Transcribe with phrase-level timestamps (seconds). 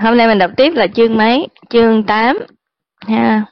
[0.00, 1.48] hôm nay mình đọc tiếp là chương mấy?
[1.70, 2.38] Chương 8
[3.06, 3.42] ha.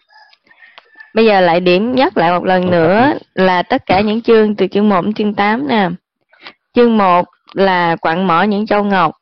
[1.14, 4.66] Bây giờ lại điểm nhắc lại một lần nữa là tất cả những chương từ
[4.66, 5.88] chương 1 đến chương 8 nè.
[6.74, 7.24] Chương 1
[7.54, 9.12] là quặng mỏ những châu ngọc.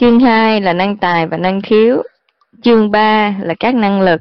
[0.00, 2.02] Chương 2 là năng tài và năng khiếu.
[2.62, 4.20] Chương 3 là các năng lực.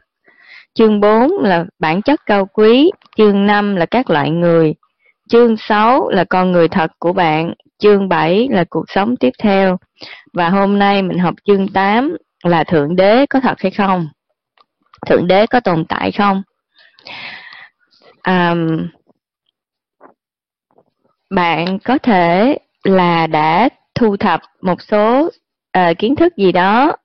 [0.73, 2.91] Chương 4 là bản chất cao quý.
[3.17, 4.73] Chương 5 là các loại người
[5.29, 9.77] chương 6 là con người thật của bạn chương 7 là cuộc sống tiếp theo
[10.33, 14.09] và hôm nay mình học chương 8 là Thượng Đế có thật hay không?
[15.05, 16.43] Thượng Đế có tồn tại không?
[18.21, 18.55] À,
[21.29, 25.29] bạn có thể là đã thu thập một số
[25.77, 26.95] uh, kiến thức gì đó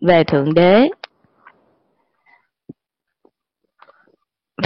[0.00, 0.88] về Thượng Đế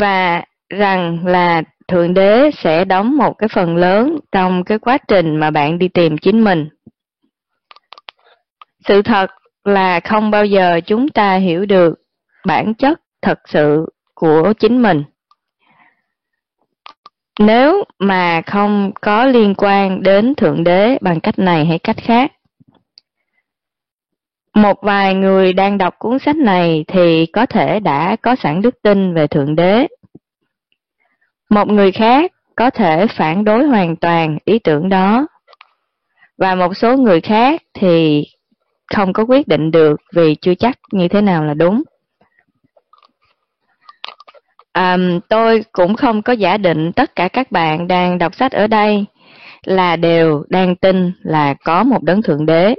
[0.00, 5.37] và rằng là Thượng Đế sẽ đóng một cái phần lớn trong cái quá trình
[5.37, 6.69] mà bạn đi tìm chính mình.
[8.84, 9.31] Sự thật
[9.65, 11.95] là không bao giờ chúng ta hiểu được
[12.47, 15.05] bản chất thật sự của chính mình.
[17.41, 22.33] Nếu mà không có liên quan đến Thượng Đế bằng cách này hay cách khác.
[24.55, 28.83] Một vài người đang đọc cuốn sách này thì có thể đã có sẵn đức
[28.83, 29.87] tin về Thượng Đế.
[31.50, 35.27] Một người khác có thể phản đối hoàn toàn ý tưởng đó.
[36.38, 38.25] Và một số người khác thì
[38.94, 41.83] không có quyết định được vì chưa chắc như thế nào là đúng.
[44.72, 44.97] À,
[45.28, 49.05] tôi cũng không có giả định tất cả các bạn đang đọc sách ở đây
[49.64, 52.75] là đều đang tin là có một đấng thượng đế,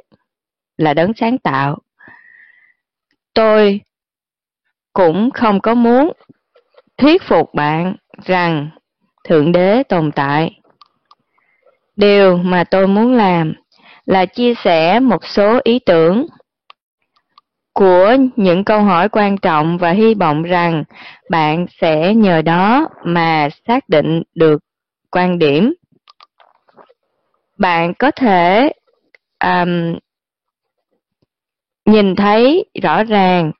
[0.78, 1.78] là đấng sáng tạo.
[3.34, 3.82] Tôi
[4.94, 6.12] cũng không có muốn
[6.98, 8.70] thuyết phục bạn rằng
[9.24, 10.60] thượng đế tồn tại.
[11.96, 13.54] Điều mà tôi muốn làm
[14.06, 16.28] là chia sẻ một số ý tưởng
[17.74, 20.84] của những câu hỏi quan trọng và hy vọng rằng
[21.30, 24.64] bạn sẽ nhờ đó mà xác định được
[25.12, 25.74] quan điểm.
[27.58, 28.72] Bạn có thể
[29.44, 29.96] um,
[31.86, 33.52] nhìn thấy rõ ràng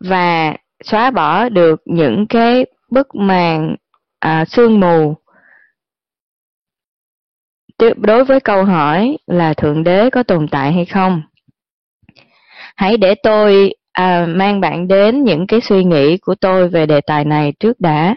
[0.00, 0.54] và
[0.84, 3.76] xóa bỏ được những cái bức màn
[4.18, 5.14] à, sương mù
[7.96, 11.22] đối với câu hỏi là Thượng Đế có tồn tại hay không.
[12.76, 17.00] Hãy để tôi à, mang bạn đến những cái suy nghĩ của tôi về đề
[17.00, 18.16] tài này trước đã.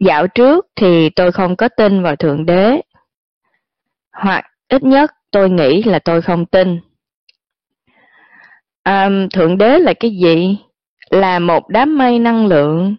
[0.00, 2.80] Dạo trước thì tôi không có tin vào Thượng Đế,
[4.12, 6.80] hoặc ít nhất tôi nghĩ là tôi không tin.
[8.82, 10.58] À, Thượng Đế là cái gì?
[11.10, 12.96] Là một đám mây năng lượng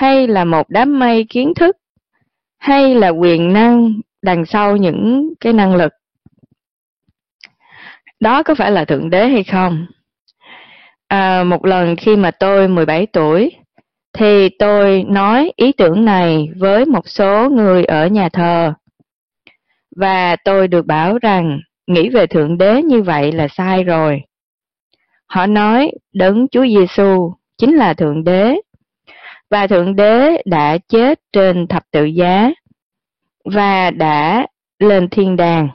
[0.00, 1.76] hay là một đám mây kiến thức?
[2.58, 5.92] Hay là quyền năng đằng sau những cái năng lực?
[8.20, 9.86] Đó có phải là thượng đế hay không?
[11.08, 13.52] À, một lần khi mà tôi 17 tuổi
[14.12, 18.72] thì tôi nói ý tưởng này với một số người ở nhà thờ.
[19.96, 24.22] Và tôi được bảo rằng nghĩ về thượng đế như vậy là sai rồi.
[25.26, 28.56] Họ nói đấng chúa giêsu chính là thượng đế
[29.50, 32.50] và Thượng Đế đã chết trên thập tự giá
[33.44, 34.46] và đã
[34.78, 35.68] lên thiên đàng.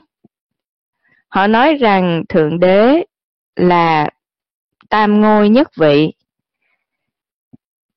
[1.28, 3.04] Họ nói rằng Thượng Đế
[3.56, 4.10] là
[4.88, 6.12] tam ngôi nhất vị,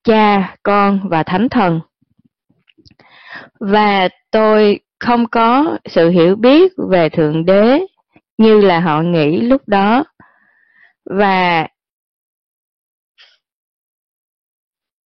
[0.04, 1.82] cha, con và thánh thần.
[3.60, 7.80] Và tôi không có sự hiểu biết về Thượng Đế
[8.38, 10.04] như là họ nghĩ lúc đó.
[11.06, 11.68] Và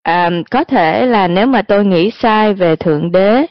[0.04, 3.46] À, có thể là nếu mà tôi nghĩ sai về Thượng Đế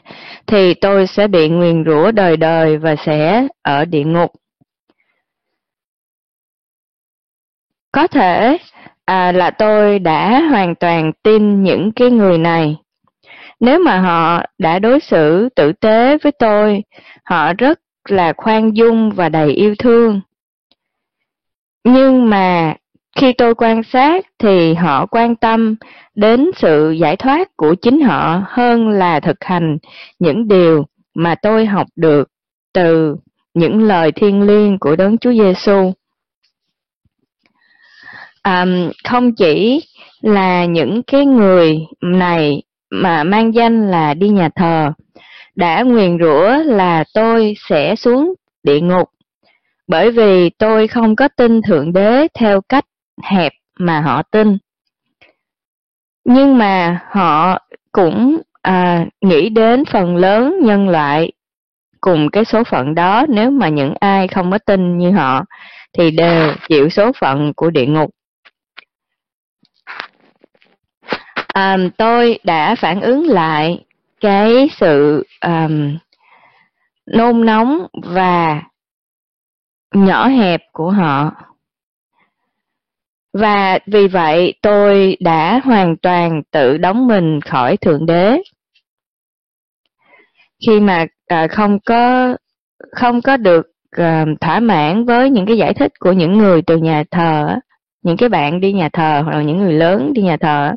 [0.46, 4.32] thì tôi sẽ bị nguyền rủa đời đời và sẽ ở địa ngục.
[7.92, 8.58] Có thể
[9.04, 12.76] à, là tôi đã hoàn toàn tin những cái người này.
[13.60, 16.82] Nếu mà họ đã đối xử tử tế với tôi,
[17.24, 20.20] họ rất là khoan dung và đầy yêu thương.
[21.84, 22.74] Nhưng mà
[23.14, 25.74] khi tôi quan sát thì họ quan tâm
[26.14, 29.78] đến sự giải thoát của chính họ hơn là thực hành
[30.18, 30.84] những điều
[31.14, 32.28] mà tôi học được
[32.72, 33.16] từ
[33.54, 35.92] những lời thiêng liêng của đấng Chúa Giêsu.
[38.42, 38.66] À,
[39.08, 39.82] không chỉ
[40.20, 44.92] là những cái người này mà mang danh là đi nhà thờ
[45.54, 49.08] đã nguyền rủa là tôi sẽ xuống địa ngục
[49.88, 52.84] bởi vì tôi không có tin thượng đế theo cách
[53.22, 54.58] hẹp mà họ tin
[56.24, 57.58] nhưng mà họ
[57.92, 61.32] cũng à, nghĩ đến phần lớn nhân loại
[62.00, 65.44] cùng cái số phận đó nếu mà những ai không có tin như họ
[65.92, 68.10] thì đều chịu số phận của địa ngục.
[71.46, 73.84] À, tôi đã phản ứng lại
[74.20, 75.98] cái sự um,
[77.06, 78.62] nôn nóng và
[79.94, 81.32] nhỏ hẹp của họ.
[83.34, 88.42] Và vì vậy tôi đã hoàn toàn tự đóng mình khỏi Thượng Đế.
[90.66, 92.36] Khi mà à, không có
[92.92, 96.76] không có được à, thỏa mãn với những cái giải thích của những người từ
[96.76, 97.56] nhà thờ,
[98.02, 100.72] những cái bạn đi nhà thờ hoặc là những người lớn đi nhà thờ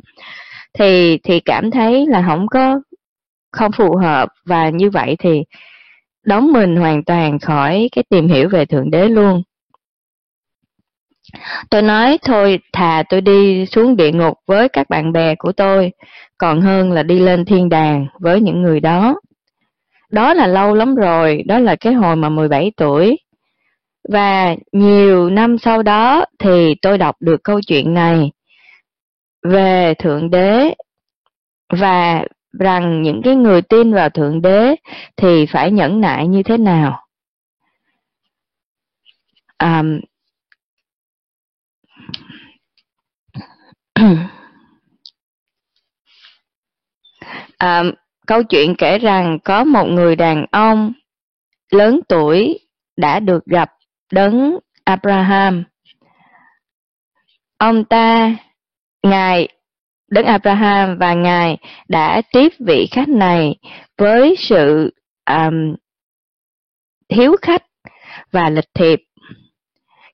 [0.74, 2.82] thì thì cảm thấy là không có
[3.52, 5.44] không phù hợp và như vậy thì
[6.26, 9.44] đóng mình hoàn toàn khỏi cái tìm hiểu về thượng đế luôn
[11.70, 15.92] tôi nói thôi thà tôi đi xuống địa ngục với các bạn bè của tôi
[16.38, 19.16] còn hơn là đi lên thiên đàng với những người đó.
[20.12, 23.18] Đó là lâu lắm rồi đó là cái hồi mà 17 tuổi.
[24.10, 28.32] Và nhiều năm sau đó thì tôi đọc được câu chuyện này
[29.44, 30.74] về thượng đế.
[31.70, 32.24] Và
[32.60, 34.76] rằng những cái người tin vào thượng đế
[35.18, 37.04] thì phải nhẫn nại như thế nào?
[39.58, 39.84] À,
[47.58, 47.84] à,
[48.28, 50.94] câu chuyện kể rằng có một người đàn ông
[51.72, 52.60] lớn tuổi
[52.98, 53.72] đã được gặp
[54.12, 55.64] đấng Abraham.
[57.58, 58.36] Ông ta,
[59.04, 59.48] ngài
[60.12, 61.58] Đấng Abraham và Ngài
[61.88, 63.56] đã tiếp vị khách này
[63.98, 64.94] với sự
[65.26, 65.76] um,
[67.10, 67.64] hiếu khách
[68.32, 69.00] và lịch thiệp.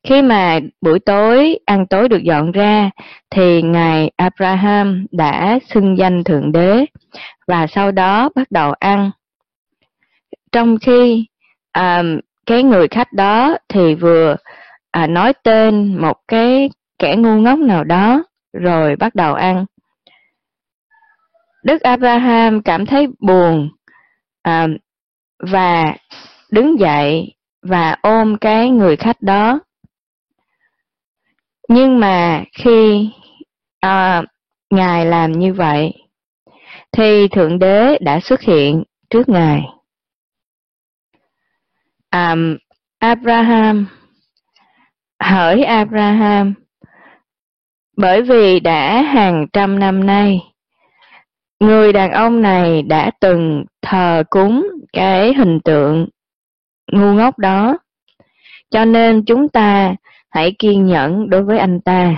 [0.07, 2.89] Khi mà buổi tối ăn tối được dọn ra
[3.29, 6.85] thì Ngài Abraham đã xưng danh Thượng Đế
[7.47, 9.11] và sau đó bắt đầu ăn.
[10.51, 11.25] Trong khi
[11.73, 14.35] um, cái người khách đó thì vừa
[14.91, 16.69] à, nói tên một cái
[16.99, 18.23] kẻ ngu ngốc nào đó
[18.53, 19.65] rồi bắt đầu ăn.
[21.63, 23.69] Đức Abraham cảm thấy buồn
[24.41, 24.67] à,
[25.39, 25.95] và
[26.51, 29.59] đứng dậy và ôm cái người khách đó.
[31.69, 33.09] Nhưng mà khi
[33.79, 34.23] à,
[34.69, 35.93] Ngài làm như vậy,
[36.91, 39.61] thì Thượng Đế đã xuất hiện trước Ngài.
[42.09, 42.35] À,
[42.99, 43.87] Abraham,
[45.19, 46.53] hỡi Abraham,
[47.97, 50.39] bởi vì đã hàng trăm năm nay,
[51.63, 56.07] Người đàn ông này đã từng thờ cúng cái hình tượng
[56.91, 57.77] ngu ngốc đó.
[58.71, 59.95] Cho nên chúng ta
[60.33, 62.15] hãy kiên nhẫn đối với anh ta.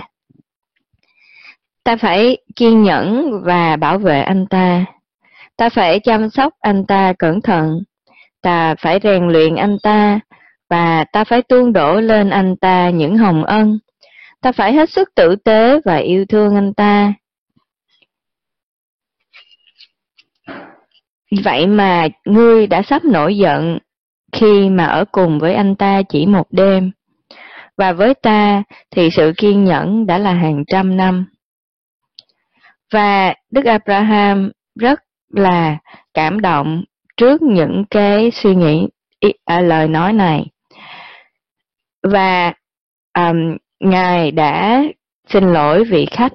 [1.84, 4.84] Ta phải kiên nhẫn và bảo vệ anh ta.
[5.56, 7.82] Ta phải chăm sóc anh ta cẩn thận.
[8.42, 10.20] Ta phải rèn luyện anh ta
[10.70, 13.78] và ta phải tuôn đổ lên anh ta những hồng ân.
[14.40, 17.12] Ta phải hết sức tử tế và yêu thương anh ta
[21.44, 23.78] Vậy mà ngươi đã sắp nổi giận
[24.32, 26.90] khi mà ở cùng với anh ta chỉ một đêm.
[27.76, 31.26] Và với ta thì sự kiên nhẫn đã là hàng trăm năm.
[32.92, 35.78] Và Đức Abraham rất là
[36.14, 36.84] cảm động
[37.16, 38.88] trước những cái suy nghĩ,
[39.44, 40.46] à, lời nói này.
[42.02, 42.52] Và
[43.14, 44.82] um, Ngài đã
[45.28, 46.32] xin lỗi vị khách.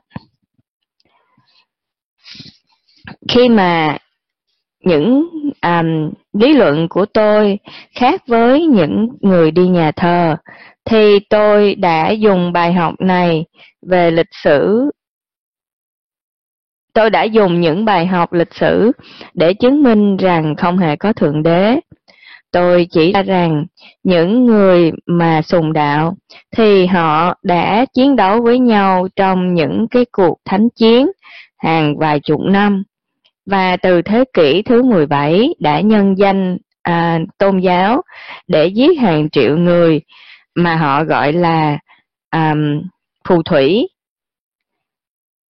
[3.29, 3.97] Khi mà
[4.79, 5.29] những
[5.61, 7.59] um, lý luận của tôi
[7.95, 10.35] khác với những người đi nhà thờ
[10.85, 13.45] thì tôi đã dùng bài học này
[13.81, 14.91] về lịch sử.
[16.93, 18.91] Tôi đã dùng những bài học lịch sử
[19.33, 21.79] để chứng minh rằng không hề có thượng đế.
[22.51, 23.65] Tôi chỉ ra rằng
[24.03, 26.15] những người mà sùng đạo
[26.51, 31.07] thì họ đã chiến đấu với nhau trong những cái cuộc thánh chiến
[31.57, 32.83] hàng vài chục năm.
[33.45, 38.01] Và từ thế kỷ thứ 17 đã nhân danh à, tôn giáo
[38.47, 40.01] để giết hàng triệu người
[40.55, 41.79] mà họ gọi là
[42.31, 42.81] um,
[43.27, 43.87] phù thủy.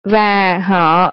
[0.05, 1.13] Và họ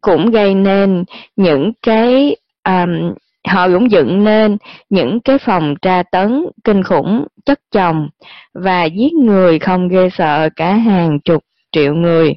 [0.00, 1.04] cũng gây nên
[1.36, 3.14] những cái um,
[3.48, 4.56] họ cũng dựng nên
[4.90, 8.08] những cái phòng tra tấn kinh khủng chất chồng
[8.54, 12.34] và giết người không ghê sợ cả hàng chục triệu người.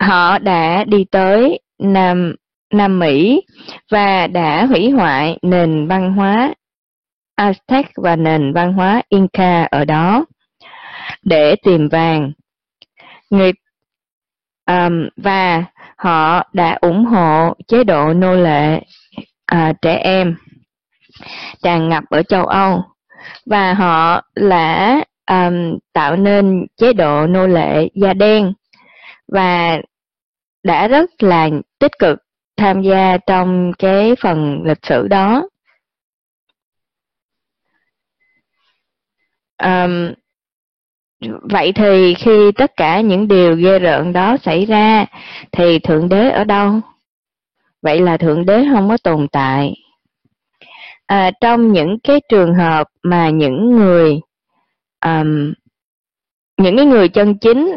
[0.00, 2.34] Họ đã đi tới Nam
[2.72, 3.42] Nam Mỹ
[3.90, 6.54] và đã hủy hoại nền văn hóa
[7.36, 10.24] Aztec và nền văn hóa Inca ở đó
[11.22, 12.32] để tìm vàng.
[13.30, 13.52] Người
[14.66, 15.64] um, và
[15.96, 18.80] họ đã ủng hộ chế độ nô lệ
[19.54, 20.36] uh, trẻ em
[21.62, 22.82] tràn ngập ở châu Âu
[23.46, 25.00] và họ là
[25.30, 28.52] um, tạo nên chế độ nô lệ da đen
[29.32, 29.78] và
[30.62, 31.48] đã rất là
[31.78, 32.18] tích cực
[32.56, 35.48] tham gia trong cái phần lịch sử đó.
[39.64, 40.12] Um,
[41.42, 45.06] vậy thì khi tất cả những điều ghê rợn đó xảy ra
[45.52, 46.80] thì thượng đế ở đâu?
[47.82, 49.74] Vậy là thượng đế không có tồn tại.
[51.06, 54.20] À, trong những cái trường hợp mà những người
[55.04, 55.52] um,
[56.56, 57.76] những cái người chân chính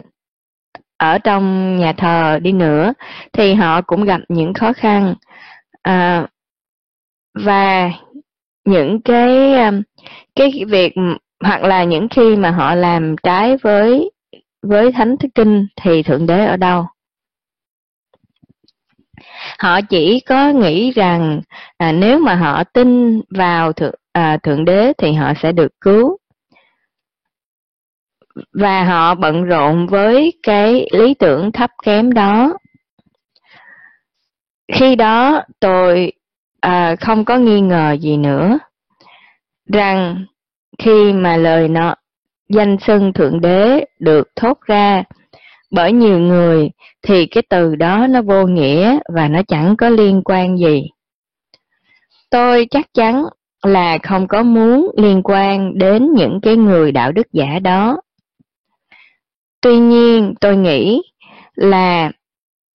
[0.98, 2.94] ở trong nhà thờ đi nữa
[3.34, 5.16] thì họ cũng gặp những khó khăn
[5.82, 6.28] à,
[7.34, 7.92] và
[8.66, 9.56] những cái
[10.36, 10.94] cái việc
[11.44, 14.12] hoặc là những khi mà họ làm trái với
[14.62, 16.86] với thánh thức kinh thì thượng đế ở đâu?
[19.60, 21.42] Họ chỉ có nghĩ rằng
[21.78, 26.18] à, nếu mà họ tin vào thượng à, thượng đế thì họ sẽ được cứu.
[28.54, 32.58] Và họ bận rộn với cái lý tưởng thấp kém đó.
[34.74, 36.12] Khi đó tôi
[36.62, 38.60] à, không có nghi ngờ gì nữa
[39.74, 40.26] rằng
[40.78, 41.96] khi mà lời nó
[42.50, 45.04] danh xưng thượng đế được thốt ra.
[45.72, 46.70] Bởi nhiều người
[47.02, 50.90] thì cái từ đó nó vô nghĩa và nó chẳng có liên quan gì.
[52.30, 53.24] Tôi chắc chắn
[53.64, 58.02] là không có muốn liên quan đến những cái người đạo đức giả đó.
[59.62, 61.02] Tuy nhiên, tôi nghĩ
[61.56, 62.12] là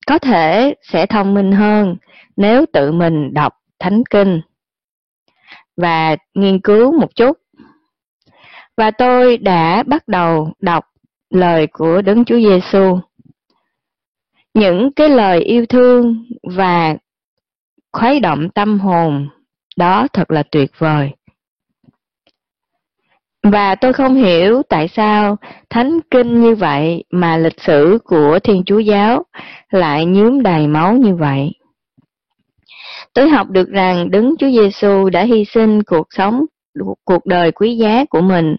[0.06, 1.97] có thể sẽ thông minh hơn
[2.37, 4.40] nếu tự mình đọc Thánh Kinh
[5.76, 7.38] và nghiên cứu một chút.
[8.76, 10.85] Và tôi đã bắt đầu đọc
[11.31, 12.99] lời của Đấng Chúa Giêsu.
[14.55, 16.97] Những cái lời yêu thương và
[17.93, 19.29] khuấy động tâm hồn
[19.76, 21.11] đó thật là tuyệt vời.
[23.43, 25.37] Và tôi không hiểu tại sao
[25.71, 29.25] thánh kinh như vậy mà lịch sử của Thiên Chúa Giáo
[29.71, 31.52] lại nhuốm đầy máu như vậy.
[33.14, 36.45] Tôi học được rằng Đấng Chúa Giêsu đã hy sinh cuộc sống,
[37.05, 38.57] cuộc đời quý giá của mình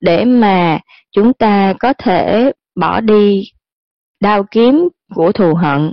[0.00, 0.78] để mà
[1.12, 3.44] chúng ta có thể bỏ đi
[4.20, 5.92] đao kiếm của thù hận,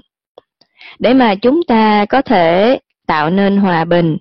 [1.00, 4.18] để mà chúng ta có thể tạo nên hòa bình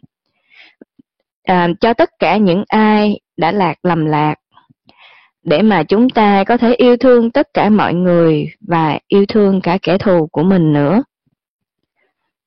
[1.43, 4.35] à, cho tất cả những ai đã lạc lầm lạc
[5.43, 9.61] để mà chúng ta có thể yêu thương tất cả mọi người và yêu thương
[9.61, 11.03] cả kẻ thù của mình nữa.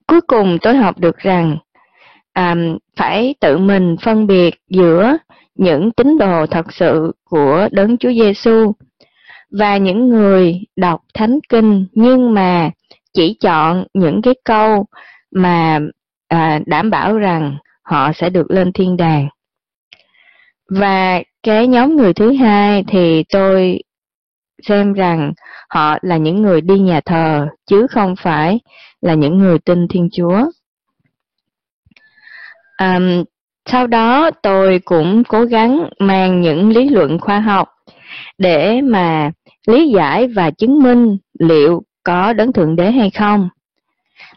[0.07, 1.57] Cuối cùng tôi học được rằng
[2.35, 2.55] à,
[2.95, 5.17] phải tự mình phân biệt giữa
[5.55, 8.71] những tín đồ thật sự của Đấng Chúa Giêsu
[9.51, 12.71] và những người đọc Thánh Kinh nhưng mà
[13.13, 14.85] chỉ chọn những cái câu
[15.31, 15.79] mà
[16.27, 19.27] à, đảm bảo rằng họ sẽ được lên thiên đàng.
[20.69, 23.83] Và cái nhóm người thứ hai thì tôi
[24.67, 25.33] xem rằng
[25.69, 28.59] họ là những người đi nhà thờ chứ không phải
[29.01, 30.45] là những người tin Thiên Chúa.
[32.79, 33.23] Um,
[33.71, 37.69] sau đó tôi cũng cố gắng mang những lý luận khoa học
[38.37, 39.31] để mà
[39.67, 43.49] lý giải và chứng minh liệu có đấng thượng đế hay không.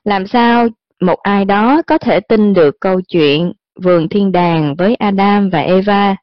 [0.04, 0.68] Làm sao
[1.00, 3.52] một ai đó có thể tin được câu chuyện
[3.82, 6.16] vườn thiên đàng với Adam và Eva.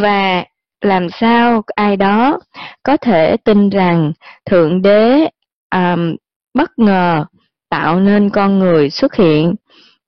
[0.00, 0.44] Và
[0.80, 2.38] làm sao ai đó
[2.82, 4.12] có thể tin rằng
[4.46, 5.28] Thượng Đế
[5.74, 6.16] um,
[6.54, 7.24] bất ngờ
[7.70, 9.54] tạo nên con người xuất hiện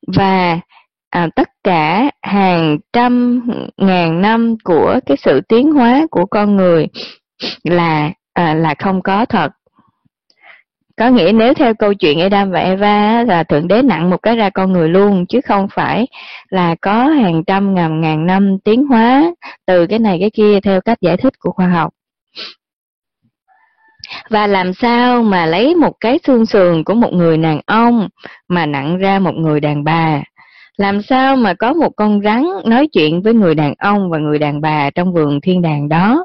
[0.07, 0.61] và
[1.11, 3.43] à, tất cả hàng trăm
[3.77, 6.87] ngàn năm của cái sự tiến hóa của con người
[7.65, 9.53] là à, là không có thật
[10.97, 14.37] có nghĩa nếu theo câu chuyện Adam và Eva là Thượng Đế nặng một cái
[14.37, 16.07] ra con người luôn chứ không phải
[16.51, 19.35] là có hàng trăm ngàn ngàn năm tiến hóa
[19.67, 21.93] từ cái này cái kia theo cách giải thích của khoa học.
[24.31, 28.09] Và làm sao mà lấy một cái xương sườn của một người đàn ông
[28.49, 30.23] mà nặng ra một người đàn bà?
[30.77, 34.39] Làm sao mà có một con rắn nói chuyện với người đàn ông và người
[34.39, 36.25] đàn bà trong vườn thiên đàng đó?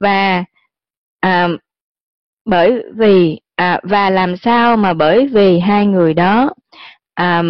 [0.00, 0.44] Và
[1.20, 1.48] à,
[2.44, 6.50] bởi vì à, và làm sao mà bởi vì hai người đó
[7.14, 7.42] à,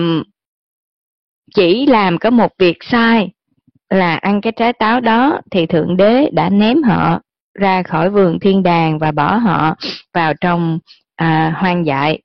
[1.55, 3.31] chỉ làm có một việc sai
[3.91, 7.21] là ăn cái trái táo đó thì thượng đế đã ném họ
[7.59, 9.77] ra khỏi vườn thiên đàng và bỏ họ
[10.15, 10.79] vào trong
[11.17, 12.23] à, hoang dại.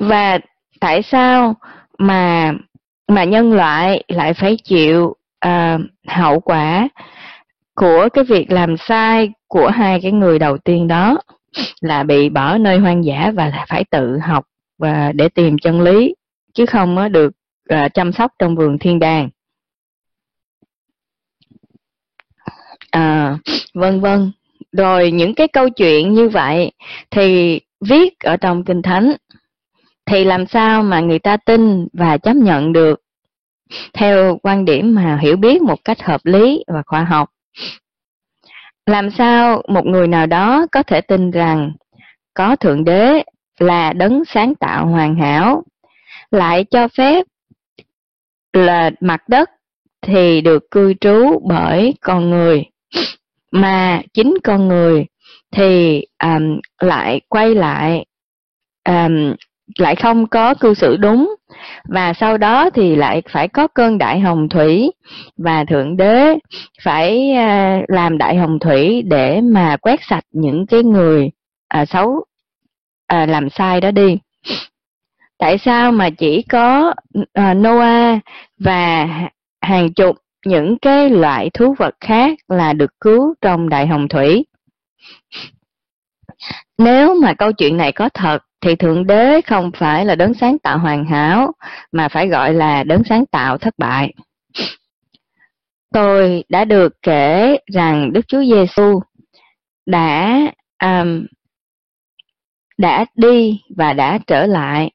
[0.00, 0.38] Và
[0.80, 1.54] tại sao
[1.98, 2.52] mà
[3.08, 6.88] mà nhân loại lại phải chịu à, hậu quả
[7.74, 11.18] của cái việc làm sai của hai cái người đầu tiên đó
[11.80, 14.44] là bị bỏ nơi hoang dã và là phải tự học
[14.78, 16.14] và để tìm chân lý
[16.54, 17.32] chứ không được
[17.68, 19.28] à, chăm sóc trong vườn thiên đàng?
[22.94, 23.38] À,
[23.74, 24.32] vân vân.
[24.72, 26.72] Rồi những cái câu chuyện như vậy
[27.10, 29.12] thì viết ở trong kinh thánh
[30.06, 33.00] thì làm sao mà người ta tin và chấp nhận được?
[33.92, 37.30] Theo quan điểm mà hiểu biết một cách hợp lý và khoa học.
[38.86, 41.72] Làm sao một người nào đó có thể tin rằng
[42.34, 43.22] có thượng đế
[43.58, 45.62] là đấng sáng tạo hoàn hảo
[46.30, 47.26] lại cho phép
[48.52, 49.50] là mặt đất
[50.02, 52.64] thì được cư trú bởi con người?
[53.54, 55.06] Mà chính con người
[55.52, 58.04] thì um, lại quay lại
[58.88, 59.34] um,
[59.78, 61.34] lại không có cư xử đúng.
[61.88, 64.92] Và sau đó thì lại phải có cơn đại hồng thủy
[65.36, 66.38] và thượng đế
[66.82, 71.30] phải uh, làm đại hồng thủy để mà quét sạch những cái người
[71.80, 74.18] uh, xấu uh, làm sai đó đi.
[75.38, 78.18] Tại sao mà chỉ có uh, Noah
[78.58, 79.08] và
[79.60, 84.44] hàng chục những cái loại thú vật khác là được cứu trong đại hồng thủy.
[86.78, 90.58] Nếu mà câu chuyện này có thật thì thượng đế không phải là đấng sáng
[90.58, 91.52] tạo hoàn hảo
[91.92, 94.14] mà phải gọi là đấng sáng tạo thất bại.
[95.92, 99.00] Tôi đã được kể rằng đức chúa giêsu
[99.86, 100.40] đã
[100.82, 101.26] um,
[102.78, 104.90] đã đi và đã trở lại.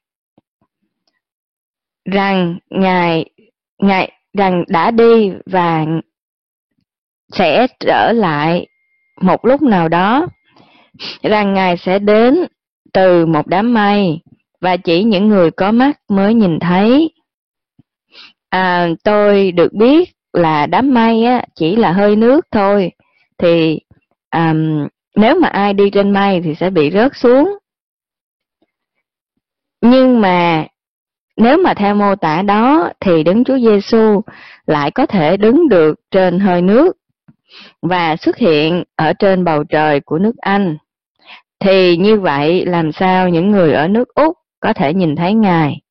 [2.06, 3.26] Rằng ngài
[3.78, 5.86] ngài rằng đã đi và
[7.32, 8.68] sẽ trở lại
[9.22, 10.28] một lúc nào đó
[11.22, 12.36] rằng ngài sẽ đến
[12.94, 14.20] từ một đám mây
[14.62, 17.14] và chỉ những người có mắt mới nhìn thấy.
[18.50, 22.92] À, tôi được biết là đám mây á, chỉ là hơi nước thôi
[23.38, 23.80] thì
[24.30, 24.54] à,
[25.16, 27.58] nếu mà ai đi trên mây thì sẽ bị rớt xuống.
[29.82, 30.68] Nhưng mà
[31.40, 34.22] nếu mà theo mô tả đó thì Đức Chúa Giêsu
[34.68, 36.98] lại có thể đứng được trên hơi nước
[37.82, 40.78] và xuất hiện ở trên bầu trời của nước Anh.
[41.60, 45.82] Thì như vậy làm sao những người ở nước Úc có thể nhìn thấy Ngài?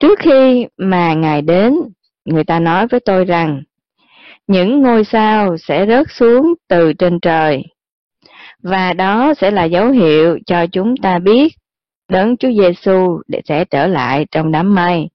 [0.00, 1.74] Trước khi mà Ngài đến,
[2.24, 3.62] người ta nói với tôi rằng
[4.46, 7.64] những ngôi sao sẽ rớt xuống từ trên trời
[8.62, 11.52] và đó sẽ là dấu hiệu cho chúng ta biết
[12.08, 15.08] đấng Chúa Giêsu sẽ trở lại trong đám mây.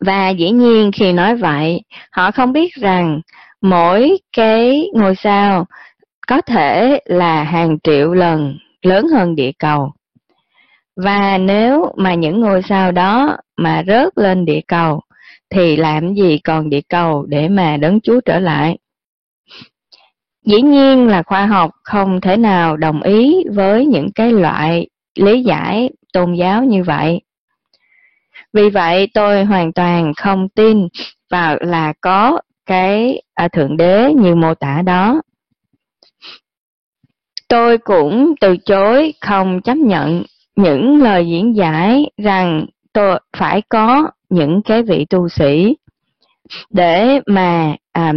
[0.00, 3.20] Và dĩ nhiên khi nói vậy, họ không biết rằng
[3.60, 5.66] mỗi cái ngôi sao
[6.26, 9.92] có thể là hàng triệu lần lớn hơn địa cầu.
[10.96, 15.00] Và nếu mà những ngôi sao đó mà rớt lên địa cầu,
[15.50, 18.78] thì làm gì còn địa cầu để mà đấng Chúa trở lại?
[20.44, 25.42] Dĩ nhiên là khoa học không thể nào đồng ý với những cái loại lý
[25.42, 27.20] giải tôn giáo như vậy.
[28.52, 30.88] Vì vậy tôi hoàn toàn không tin
[31.30, 35.22] vào là có cái à, thượng đế như mô tả đó.
[37.48, 40.22] Tôi cũng từ chối không chấp nhận
[40.56, 45.76] những lời diễn giải rằng tôi phải có những cái vị tu sĩ
[46.70, 48.12] để mà à,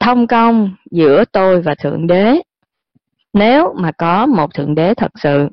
[0.00, 2.42] thông công giữa tôi và thượng đế.
[3.32, 5.48] Nếu mà có một thượng đế thật sự.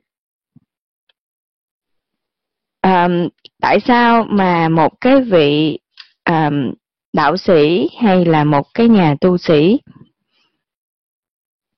[2.81, 3.27] Um,
[3.61, 5.79] tại sao mà một cái vị
[6.29, 6.73] um,
[7.13, 9.79] đạo sĩ hay là một cái nhà tu sĩ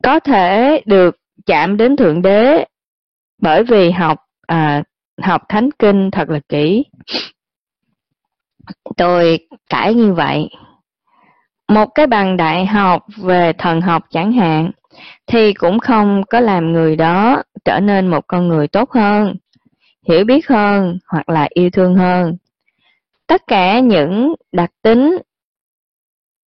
[0.04, 2.66] có thể được chạm đến thượng đế
[3.42, 4.84] bởi vì học à,
[5.22, 6.84] học thánh kinh thật là kỹ?
[8.98, 10.50] Tôi cãi như vậy
[11.68, 14.72] một cái bằng đại học về thần học chẳng hạn
[15.28, 19.36] thì cũng không có làm người đó trở nên một con người tốt hơn
[20.08, 22.38] hiểu biết hơn hoặc là yêu thương hơn.
[23.28, 25.18] Tất cả những đặc tính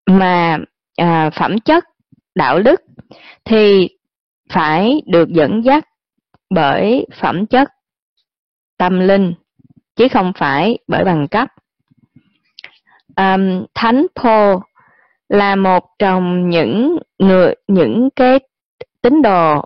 [0.05, 0.57] mà
[0.95, 1.85] à, phẩm chất
[2.35, 2.81] đạo đức
[3.45, 3.89] thì
[4.49, 5.87] phải được dẫn dắt
[6.49, 7.69] bởi phẩm chất
[8.77, 9.33] tâm linh
[9.95, 11.47] chứ không phải bởi bằng cấp.
[13.15, 14.55] Um, thánh Paul
[15.29, 18.39] là một trong những người những cái
[19.01, 19.65] tín đồ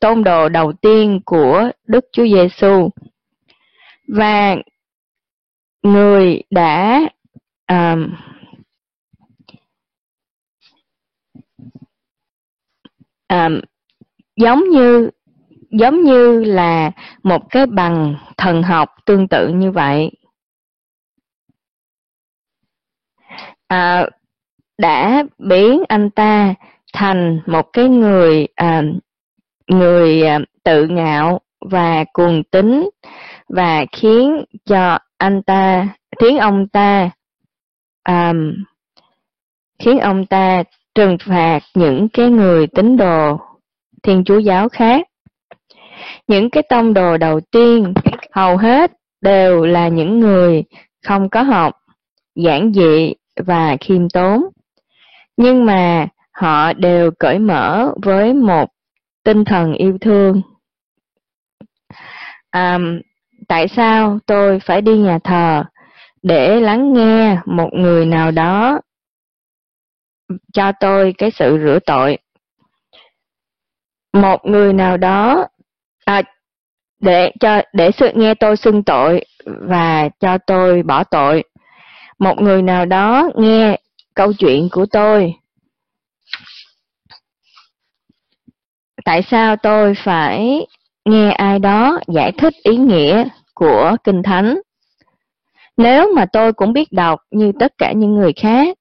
[0.00, 2.90] tôn đồ đầu tiên của Đức Chúa Giêsu
[4.08, 4.56] và
[5.82, 7.00] người đã
[7.68, 8.14] um,
[13.28, 13.60] um,
[14.36, 15.10] giống như
[15.70, 16.90] giống như là
[17.22, 20.10] một cái bằng thần học tương tự như vậy.
[23.66, 24.06] À,
[24.78, 26.54] đã biến anh ta
[26.92, 28.82] thành một cái người à,
[29.66, 32.88] người à, tự ngạo và cuồng tín
[33.48, 35.88] và khiến cho anh ta
[36.20, 37.10] khiến ông ta
[38.02, 38.32] à,
[39.78, 40.62] khiến ông ta
[40.94, 43.38] trừng phạt những cái người tín đồ
[44.02, 45.08] thiên chúa giáo khác.
[46.26, 47.94] Những cái tông đồ đầu tiên
[48.32, 50.64] hầu hết đều là những người
[51.04, 51.74] không có học,
[52.34, 54.42] giản dị và khiêm tốn.
[55.36, 58.68] Nhưng mà họ đều cởi mở với một
[59.24, 60.42] tinh thần yêu thương.
[62.50, 62.78] À,
[63.48, 65.64] tại sao tôi phải đi nhà thờ
[66.22, 68.80] để lắng nghe một người nào đó
[70.52, 72.18] cho tôi cái sự rửa tội?
[74.12, 75.46] Một người nào đó
[76.04, 76.22] à,
[77.00, 81.44] để cho để sự nghe tôi xưng tội và cho tôi bỏ tội.
[82.18, 83.78] Một người nào đó nghe
[84.16, 85.34] câu chuyện của tôi
[89.04, 90.66] tại sao tôi phải
[91.04, 93.24] nghe ai đó giải thích ý nghĩa
[93.54, 94.60] của Kinh Thánh?
[95.76, 98.78] Nếu mà tôi cũng biết đọc như tất cả những người khác,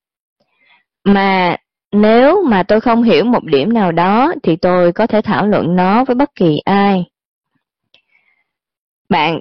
[1.03, 1.57] mà
[1.91, 5.75] nếu mà tôi không hiểu một điểm nào đó thì tôi có thể thảo luận
[5.75, 7.03] nó với bất kỳ ai.
[9.09, 9.39] Bạn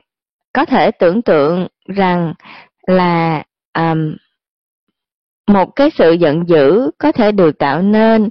[0.52, 2.34] có thể tưởng tượng rằng
[2.86, 3.42] là
[3.74, 4.16] um,
[5.46, 8.30] một cái sự giận dữ có thể được tạo nên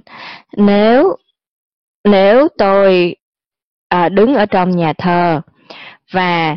[0.56, 1.16] nếu
[2.04, 3.16] nếu tôi
[3.88, 5.40] à, đứng ở trong nhà thờ
[6.12, 6.56] và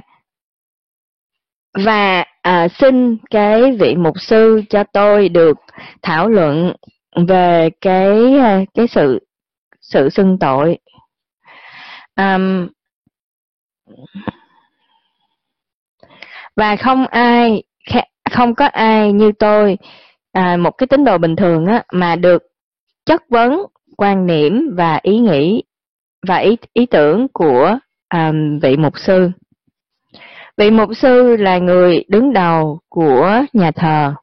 [1.86, 5.58] và à, xin cái vị mục sư cho tôi được
[6.02, 6.74] thảo luận
[7.28, 9.20] về cái à, cái sự
[9.82, 10.78] sự xưng tội.
[12.16, 12.68] Um,
[16.56, 17.64] và không ai
[18.32, 19.78] không có ai như tôi
[20.38, 22.44] à, một cái tín đồ bình thường á mà được
[23.06, 23.66] chất vấn
[23.98, 25.64] quan niệm và ý nghĩ
[26.28, 27.78] và ý ý tưởng của
[28.14, 29.32] um, vị mục sư.
[30.58, 34.14] Vị mục sư là người đứng đầu của nhà thờ.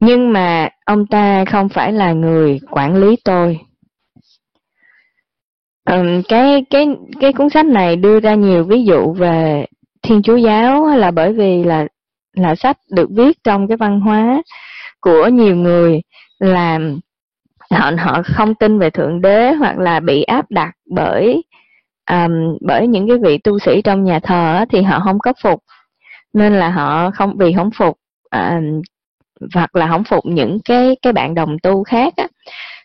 [0.00, 3.60] Nhưng mà ông ta không phải là người quản lý tôi.
[5.90, 6.88] Um, cái cái
[7.20, 9.66] cái cuốn sách này đưa ra nhiều ví dụ về
[10.02, 11.86] Thiên Chúa giáo là bởi vì là
[12.34, 14.42] là sách được viết trong cái văn hóa
[15.00, 16.02] của nhiều người
[16.38, 17.00] làm
[17.70, 21.42] họ họ không tin về thượng đế hoặc là bị áp đặt bởi
[22.10, 25.62] um, bởi những cái vị tu sĩ trong nhà thờ thì họ không có phục.
[26.32, 27.98] Nên là họ không vì không phục
[28.30, 28.82] um,
[29.54, 32.26] hoặc là không phục những cái cái bạn đồng tu khác á,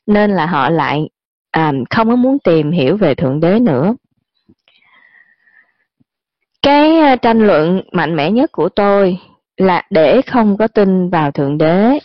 [0.07, 1.09] nên là họ lại
[1.57, 3.95] um, không có muốn tìm hiểu về thượng đế nữa.
[6.61, 9.19] Cái tranh luận mạnh mẽ nhất của tôi
[9.59, 11.99] là để không có tin vào thượng đế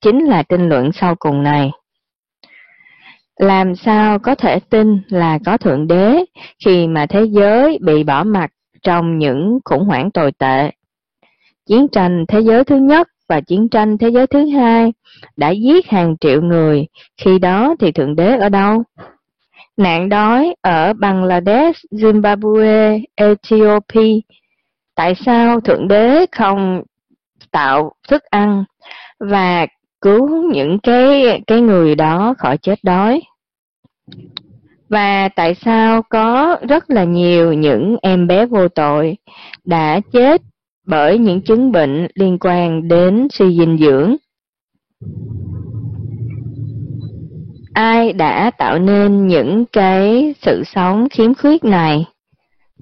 [0.00, 1.70] chính là tranh luận sau cùng này.
[3.38, 6.24] Làm sao có thể tin là có Thượng Đế
[6.64, 8.50] khi mà thế giới bị bỏ mặt
[8.82, 10.70] trong những khủng hoảng tồi tệ?
[11.66, 14.92] Chiến tranh thế giới thứ nhất và chiến tranh thế giới thứ hai
[15.36, 18.82] đã giết hàng triệu người, khi đó thì Thượng Đế ở đâu?
[19.76, 24.20] Nạn đói ở Bangladesh, Zimbabwe, Ethiopia,
[24.94, 26.82] tại sao Thượng Đế không
[27.50, 28.64] tạo thức ăn
[29.20, 29.66] và
[30.00, 33.22] cứu những cái cái người đó khỏi chết đói.
[34.88, 39.16] Và tại sao có rất là nhiều những em bé vô tội
[39.64, 40.42] đã chết
[40.86, 44.16] bởi những chứng bệnh liên quan đến suy dinh dưỡng?
[47.74, 52.04] Ai đã tạo nên những cái sự sống khiếm khuyết này?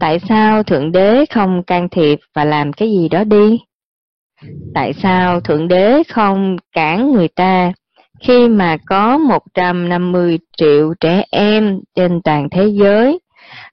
[0.00, 3.60] Tại sao Thượng Đế không can thiệp và làm cái gì đó đi?
[4.74, 7.72] Tại sao Thượng Đế không cản người ta
[8.20, 13.18] khi mà có 150 triệu trẻ em trên toàn thế giới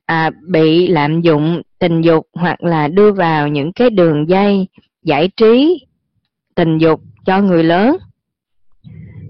[0.06, 4.68] à, bị lạm dụng tình dục hoặc là đưa vào những cái đường dây
[5.04, 5.86] giải trí
[6.56, 7.98] tình dục cho người lớn?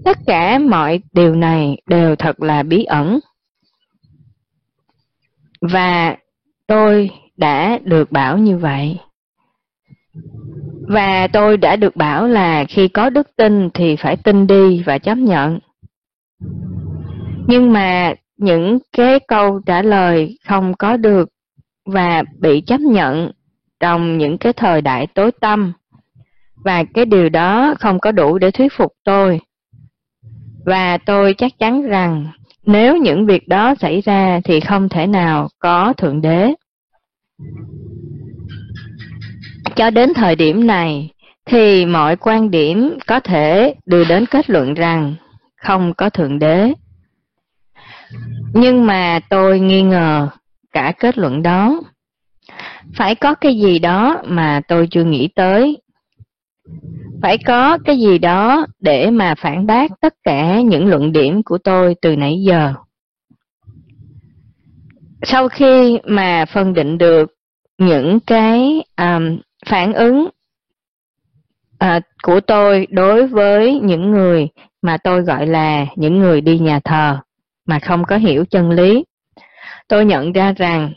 [0.04, 3.18] Tất cả mọi điều này đều thật là bí ẩn.
[5.60, 6.16] Và
[6.70, 8.98] tôi đã được bảo như vậy.
[10.88, 14.98] Và tôi đã được bảo là khi có đức tin thì phải tin đi và
[14.98, 15.58] chấp nhận.
[17.46, 21.28] Nhưng mà những cái câu trả lời không có được
[21.86, 23.30] và bị chấp nhận
[23.80, 25.72] trong những cái thời đại tối tâm.
[26.64, 29.40] Và cái điều đó không có đủ để thuyết phục tôi.
[30.64, 32.26] Và tôi chắc chắn rằng
[32.66, 36.54] nếu những việc đó xảy ra thì không thể nào có Thượng Đế.
[39.76, 41.10] Cho đến thời điểm này,
[41.46, 45.14] thì mọi quan điểm có thể đưa đến kết luận rằng
[45.56, 46.72] không có Thượng Đế.
[48.54, 50.28] Nhưng mà tôi nghi ngờ
[50.72, 51.82] cả kết luận đó.
[52.94, 55.78] phải có cái gì đó mà tôi chưa nghĩ tới
[57.22, 61.58] phải có cái gì đó để mà phản bác tất cả những luận điểm của
[61.58, 62.74] tôi từ nãy giờ
[65.22, 67.34] sau khi mà phân định được
[67.78, 70.28] những cái um, phản ứng
[71.84, 74.48] uh, của tôi đối với những người
[74.82, 77.18] mà tôi gọi là những người đi nhà thờ
[77.66, 79.04] mà không có hiểu chân lý
[79.88, 80.92] tôi nhận ra rằng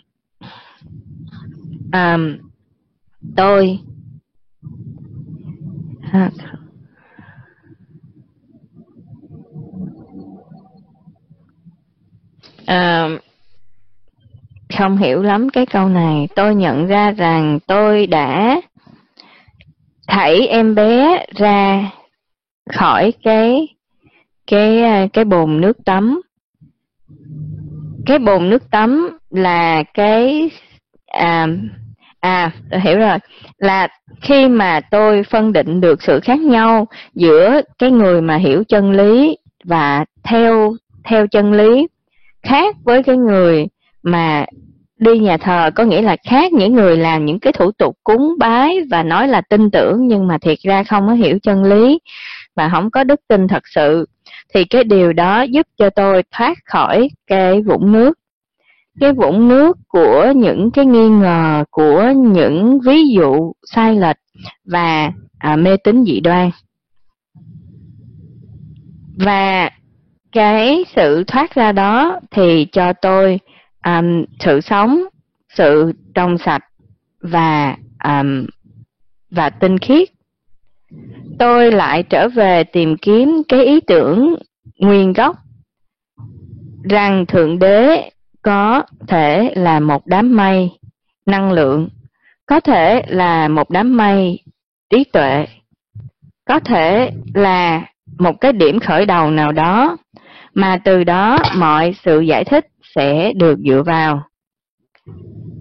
[1.94, 2.38] um,
[3.36, 3.80] tôi
[12.68, 13.18] um,
[14.78, 16.28] không hiểu lắm cái câu này.
[16.36, 18.62] Tôi nhận ra rằng tôi đã
[20.08, 21.92] thảy em bé ra
[22.74, 23.68] khỏi cái
[24.48, 24.84] cái
[25.14, 26.22] cái bồn nước tắm.
[28.06, 30.50] Cái bồn nước tắm là cái
[31.08, 31.48] à
[32.20, 33.18] à tôi hiểu rồi.
[33.58, 33.88] Là
[34.22, 38.92] khi mà tôi phân định được sự khác nhau giữa cái người mà hiểu chân
[38.92, 41.88] lý và theo theo chân lý
[42.44, 43.68] khác với cái người
[44.04, 44.46] mà
[45.00, 48.36] đi nhà thờ có nghĩa là khác những người làm những cái thủ tục cúng
[48.40, 52.00] bái và nói là tin tưởng nhưng mà thiệt ra không có hiểu chân lý
[52.56, 54.06] và không có đức tin thật sự
[54.54, 58.20] thì cái điều đó giúp cho tôi thoát khỏi cái vũng nước.
[59.00, 64.18] Cái vũng nước của những cái nghi ngờ của những ví dụ sai lệch
[64.66, 66.50] và à, mê tín dị đoan.
[69.18, 69.70] Và
[70.32, 73.40] cái sự thoát ra đó thì cho tôi
[73.86, 75.04] um, sự sống
[75.50, 76.64] sự trong sạch
[77.22, 78.46] và um,
[79.32, 80.10] và tinh khiết.
[81.40, 84.36] Tôi lại trở về tìm kiếm cái ý tưởng
[84.78, 85.38] nguyên gốc
[86.84, 88.10] rằng thượng đế
[88.42, 90.72] có thể là một đám mây
[91.26, 91.90] năng lượng
[92.46, 94.44] có thể là một đám mây
[94.90, 95.46] trí tuệ
[96.46, 97.86] có thể là
[98.20, 99.98] một cái điểm khởi đầu nào đó
[100.54, 104.24] mà từ đó mọi sự giải thích sẽ được dựa vào.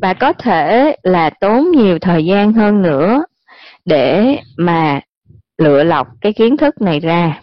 [0.01, 3.25] Và có thể là tốn nhiều thời gian hơn nữa
[3.85, 5.01] để mà
[5.59, 7.41] lựa lọc cái kiến thức này ra.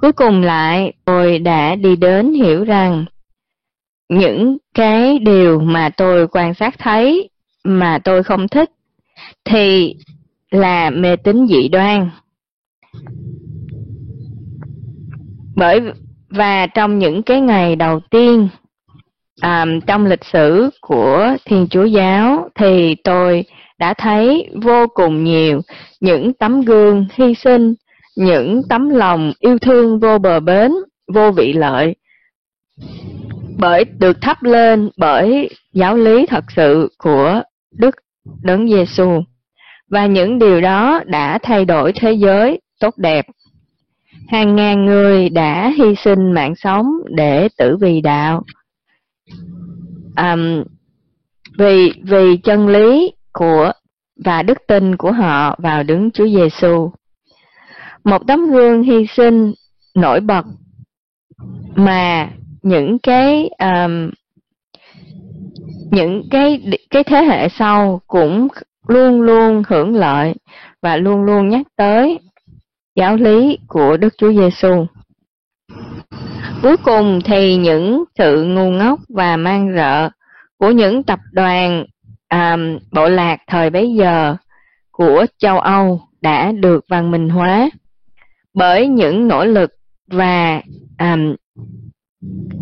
[0.00, 3.04] Cuối cùng lại, tôi đã đi đến hiểu rằng
[4.08, 7.30] những cái điều mà tôi quan sát thấy
[7.64, 8.70] mà tôi không thích
[9.44, 9.96] thì
[10.50, 12.10] là mê tín dị đoan.
[15.56, 15.80] Bởi
[16.34, 18.48] và trong những cái ngày đầu tiên
[19.40, 23.44] à, trong lịch sử của thiên chúa giáo thì tôi
[23.78, 25.60] đã thấy vô cùng nhiều
[26.00, 27.74] những tấm gương hy sinh
[28.16, 30.72] những tấm lòng yêu thương vô bờ bến
[31.14, 31.94] vô vị lợi
[33.58, 37.42] bởi được thắp lên bởi giáo lý thật sự của
[37.72, 37.94] Đức
[38.42, 39.22] Đấng Giêsu
[39.90, 43.26] và những điều đó đã thay đổi thế giới tốt đẹp.
[44.28, 48.42] Hàng ngàn người đã hy sinh mạng sống để tử vì đạo.
[50.16, 50.64] Um,
[51.58, 53.72] vì vì chân lý của
[54.24, 56.90] và đức tin của họ vào đứng Chúa Giêsu.
[58.04, 59.52] Một tấm gương hy sinh
[59.94, 60.44] nổi bật
[61.74, 62.30] mà
[62.62, 64.10] những cái um,
[65.90, 68.48] những cái cái thế hệ sau cũng
[68.88, 70.34] luôn luôn hưởng lợi
[70.82, 72.18] và luôn luôn nhắc tới
[72.94, 74.86] giáo lý của Đức Chúa Giêsu.
[76.62, 80.10] Cuối cùng thì những sự ngu ngốc và mang rợ
[80.58, 81.84] của những tập đoàn
[82.30, 84.36] um, bộ lạc thời bấy giờ
[84.90, 87.70] của châu Âu đã được văn minh hóa
[88.54, 89.70] bởi những nỗ lực
[90.10, 90.62] và
[90.98, 91.34] um,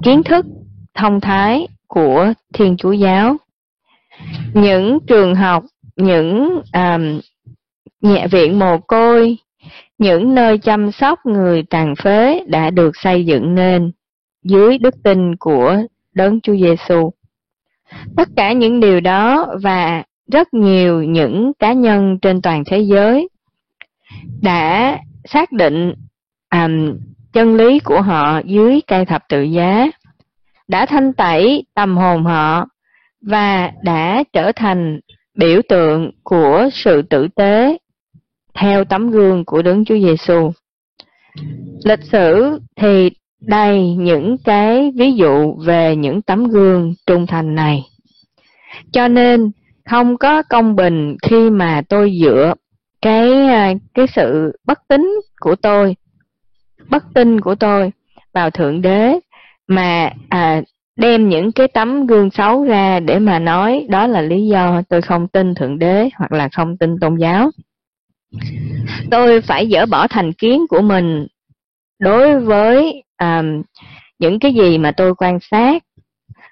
[0.05, 0.47] kiến thức
[0.95, 3.37] thông thái của Thiên Chúa giáo.
[4.55, 5.64] Những trường học,
[5.97, 7.21] những um,
[8.01, 9.37] nhẹ viện mồ côi,
[10.03, 13.93] những nơi chăm sóc người tàn phế đã được xây dựng nên
[14.45, 15.77] dưới đức tin của
[16.15, 17.11] Đấng Chúa Giêsu.
[18.17, 23.29] Tất cả những điều đó và rất nhiều những cá nhân trên toàn thế giới
[24.43, 25.95] đã xác định
[26.51, 26.99] um,
[27.33, 29.87] chân lý của họ dưới cây thập tự giá
[30.69, 32.67] đã thanh tẩy tâm hồn họ
[33.21, 35.01] và đã trở thành
[35.35, 37.79] biểu tượng của sự tử tế
[38.55, 40.53] theo tấm gương của Đấng Chúa Giêsu.
[41.85, 43.11] Lịch sử thì
[43.41, 47.83] đầy những cái ví dụ về những tấm gương trung thành này.
[48.93, 49.51] Cho nên
[49.91, 52.55] không có công bình khi mà tôi dựa
[53.03, 55.11] cái à, cái sự bất tín
[55.41, 55.97] của tôi
[56.91, 57.91] bất tin của tôi
[58.33, 59.19] vào thượng đế
[59.69, 60.62] mà à,
[60.97, 65.03] đem những cái tấm gương xấu ra để mà nói đó là lý do tôi
[65.03, 67.51] không tin thượng đế hoặc là không tin tôn giáo
[69.11, 71.27] tôi phải dỡ bỏ thành kiến của mình
[71.99, 73.62] đối với um,
[74.18, 75.83] những cái gì mà tôi quan sát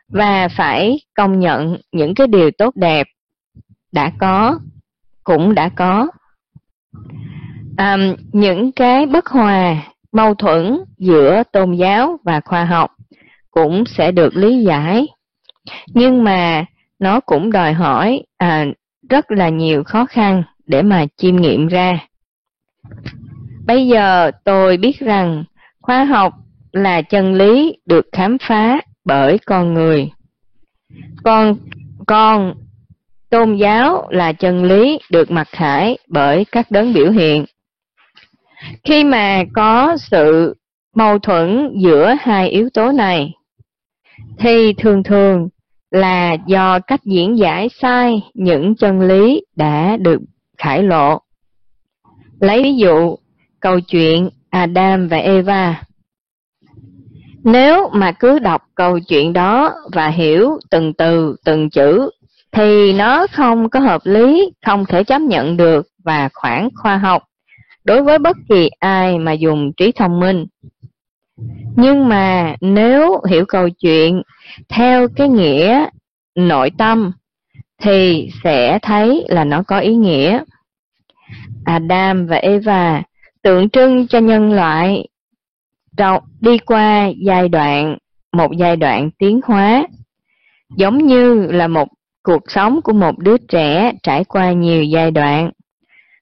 [0.09, 3.07] và phải công nhận những cái điều tốt đẹp
[3.93, 4.59] đã có
[5.25, 6.09] cũng đã có.
[7.79, 9.77] Um, những cái bất hòa
[10.12, 12.90] mâu thuẫn giữa tôn giáo và khoa học
[13.51, 15.09] cũng sẽ được lý giải.
[15.87, 16.64] Nhưng mà
[16.99, 18.64] nó cũng đòi hỏi à,
[19.11, 21.99] rất là nhiều khó khăn để mà chiêm nghiệm ra.
[23.67, 25.45] Bây giờ tôi biết rằng
[25.81, 26.33] khoa học
[26.73, 30.11] là chân lý được khám phá bởi con người.
[31.25, 31.57] Còn
[32.07, 32.55] còn
[33.31, 37.45] tôn giáo là chân lý được mặc khải bởi các đấng biểu hiện.
[38.85, 40.57] Khi mà có sự
[40.95, 43.33] mâu thuẫn giữa hai yếu tố này,
[44.39, 45.49] thì thường thường
[45.91, 50.21] là do cách diễn giải sai những chân lý đã được
[50.61, 51.20] khải lộ.
[52.40, 53.16] Lấy ví dụ
[53.61, 55.83] câu chuyện Adam và Eva.
[57.44, 62.11] Nếu mà cứ đọc câu chuyện đó và hiểu từng từ, từng chữ,
[62.53, 67.23] thì nó không có hợp lý, không thể chấp nhận được và khoảng khoa học
[67.85, 70.46] đối với bất kỳ ai mà dùng trí thông minh.
[71.77, 74.23] Nhưng mà nếu hiểu câu chuyện
[74.68, 75.87] theo cái nghĩa
[76.35, 77.12] nội tâm
[77.81, 80.43] thì sẽ thấy là nó có ý nghĩa.
[81.64, 83.03] Adam và Eva
[83.43, 85.09] tượng trưng cho nhân loại
[86.40, 87.99] đi qua giai đoạn,
[88.33, 89.87] một giai đoạn tiến hóa,
[90.77, 91.88] giống như là một
[92.23, 95.51] cuộc sống của một đứa trẻ trải qua nhiều giai đoạn.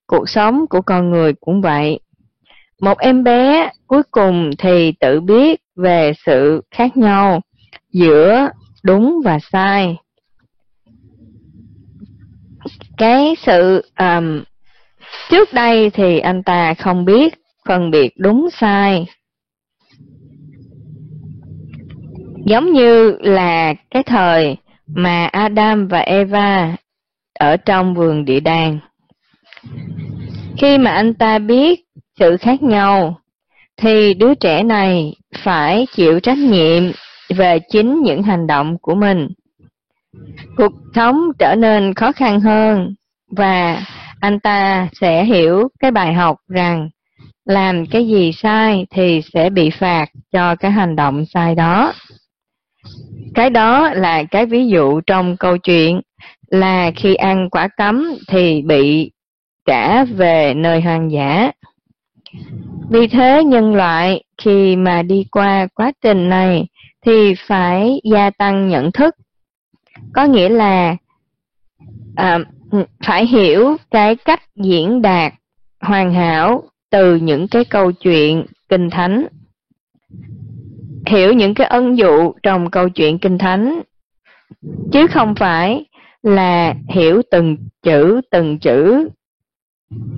[0.06, 2.00] Cuộc sống của con người cũng vậy.
[2.80, 7.40] Một em bé cuối cùng thì tự biết về sự khác nhau
[7.92, 8.48] giữa
[8.82, 9.96] đúng và sai
[12.98, 14.42] cái sự um,
[15.30, 17.34] trước đây thì anh ta không biết
[17.68, 19.06] phân biệt đúng sai.
[22.46, 24.56] Giống như là cái thời
[24.86, 26.76] mà Adam và Eva
[27.38, 28.78] ở trong vườn địa đàng.
[30.58, 31.80] Khi mà anh ta biết
[32.18, 33.20] sự khác nhau
[33.76, 36.82] thì đứa trẻ này phải chịu trách nhiệm
[37.28, 39.28] về chính những hành động của mình
[40.56, 42.94] cuộc sống trở nên khó khăn hơn
[43.36, 43.82] và
[44.20, 46.88] anh ta sẽ hiểu cái bài học rằng
[47.44, 51.92] làm cái gì sai thì sẽ bị phạt cho cái hành động sai đó.
[53.34, 56.00] Cái đó là cái ví dụ trong câu chuyện
[56.50, 59.10] là khi ăn quả cấm thì bị
[59.66, 61.50] trả về nơi hoang dã.
[62.90, 66.66] Vì thế nhân loại khi mà đi qua quá trình này
[67.06, 69.14] thì phải gia tăng nhận thức
[70.12, 70.96] có nghĩa là
[72.16, 72.38] à,
[73.04, 75.32] phải hiểu cái cách diễn đạt
[75.80, 79.26] hoàn hảo từ những cái câu chuyện kinh thánh.
[81.06, 83.82] Hiểu những cái ân dụ trong câu chuyện kinh thánh
[84.92, 85.84] chứ không phải
[86.22, 89.08] là hiểu từng chữ từng chữ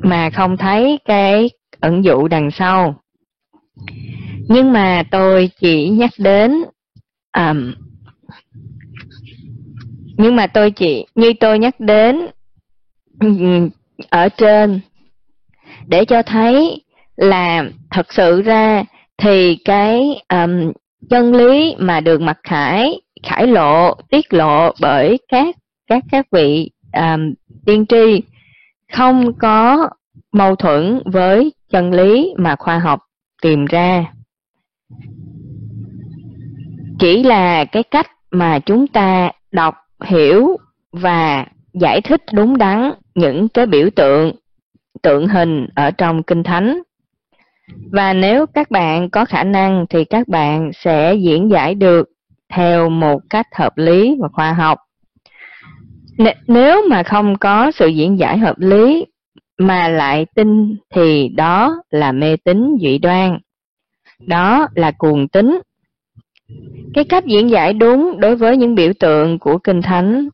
[0.02, 3.00] mà không thấy cái ẩn dụ đằng sau.
[4.48, 6.52] Nhưng mà tôi chỉ nhắc đến
[7.36, 7.74] um,
[10.20, 12.26] nhưng mà tôi chỉ như tôi nhắc đến
[14.10, 14.80] ở trên
[15.86, 16.82] để cho thấy
[17.16, 18.84] là thật sự ra
[19.18, 20.72] thì cái um,
[21.10, 25.56] chân lý mà được mặc khải khải lộ tiết lộ bởi các
[25.86, 27.34] các các vị um,
[27.66, 28.22] tiên tri
[28.92, 29.88] không có
[30.32, 33.00] mâu thuẫn với chân lý mà khoa học
[33.42, 34.12] tìm ra.
[36.98, 40.56] Chỉ là cái cách mà chúng ta đọc hiểu
[40.92, 44.32] và giải thích đúng đắn những cái biểu tượng
[45.02, 46.82] tượng hình ở trong kinh thánh.
[47.92, 52.08] Và nếu các bạn có khả năng thì các bạn sẽ diễn giải được
[52.48, 54.78] theo một cách hợp lý và khoa học.
[56.46, 59.06] Nếu mà không có sự diễn giải hợp lý
[59.58, 63.38] mà lại tin thì đó là mê tín dị đoan.
[64.18, 65.60] Đó là cuồng tín
[66.94, 70.28] cái cách diễn giải đúng đối với những biểu tượng của kinh thánh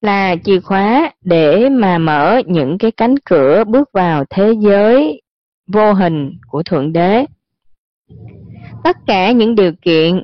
[0.00, 5.22] là chìa khóa để mà mở những cái cánh cửa bước vào thế giới
[5.66, 7.24] vô hình của thượng đế.
[8.84, 10.22] Tất cả những điều kiện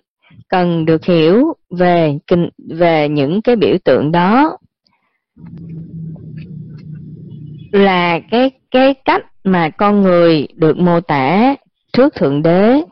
[0.49, 4.59] cần được hiểu về kinh, về những cái biểu tượng đó
[7.73, 11.55] là cái cái cách mà con người được mô tả
[11.93, 12.83] trước thượng đế.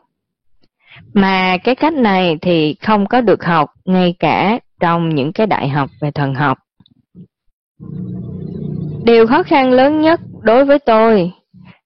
[1.13, 5.69] Mà cái cách này thì không có được học ngay cả trong những cái đại
[5.69, 6.57] học về thần học.
[9.03, 11.31] Điều khó khăn lớn nhất đối với tôi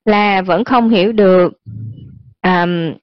[0.06, 1.54] là vẫn không hiểu được,
[2.44, 2.94] um,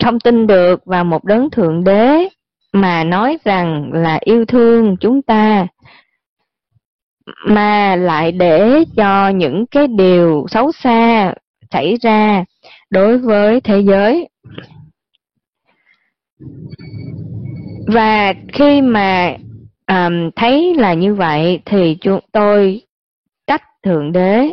[0.00, 2.28] không tin được vào một đấng thượng đế
[2.72, 5.66] mà nói rằng là yêu thương chúng ta
[7.46, 11.34] mà lại để cho những cái điều xấu xa
[11.70, 12.44] xảy ra
[12.90, 14.28] đối với thế giới
[17.86, 19.36] và khi mà
[19.86, 22.82] um, thấy là như vậy thì chúng tôi
[23.46, 24.52] trách thượng đế.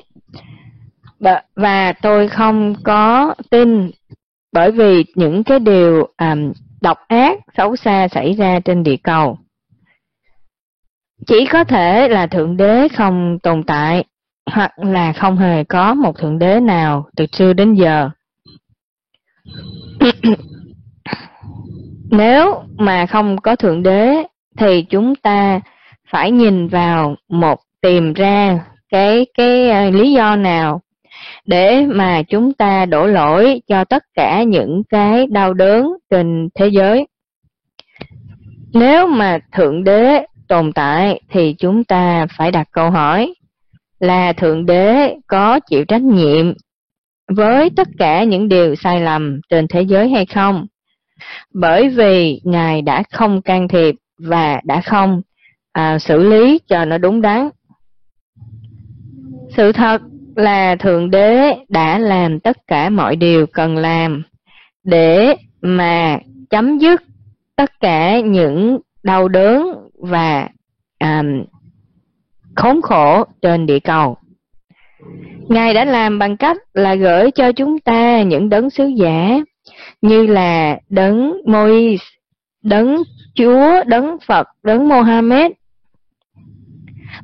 [1.56, 3.92] Và tôi không có tin
[4.52, 9.38] bởi vì những cái điều um, độc ác xấu xa xảy ra trên địa cầu.
[11.28, 14.04] Chỉ có thể là thượng đế không tồn tại
[14.46, 18.10] hoặc là không hề có một thượng đế nào từ xưa đến giờ
[22.12, 24.24] nếu mà không có thượng đế
[24.58, 25.60] thì chúng ta
[26.12, 30.82] phải nhìn vào một tìm ra cái cái uh, lý do nào
[31.46, 36.68] để mà chúng ta đổ lỗi cho tất cả những cái đau đớn trên thế
[36.68, 37.08] giới.
[38.74, 43.34] Nếu mà Thượng Đế tồn tại thì chúng ta phải đặt câu hỏi
[44.00, 46.54] là Thượng Đế có chịu trách nhiệm
[47.28, 50.68] với tất cả những điều sai lầm trên thế giới hay không?
[51.54, 55.22] Bởi vì Ngài đã không can thiệp và đã không
[55.72, 57.50] à, xử lý cho nó đúng đắn.
[59.50, 60.02] Sự thật
[60.36, 64.24] là Thượng Đế đã làm tất cả mọi điều cần làm
[64.84, 67.04] để mà chấm dứt
[67.56, 70.50] tất cả những đau đớn và
[70.98, 71.24] à,
[72.56, 74.18] khốn khổ trên địa cầu.
[75.50, 79.40] Ngài đã làm bằng cách là gửi cho chúng ta những đấng sứ giả
[80.02, 82.02] như là đấng Mois,
[82.64, 83.04] đấng
[83.36, 85.52] Chúa, đấng Phật, đấng Mohammed